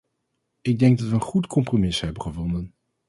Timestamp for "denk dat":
0.79-1.07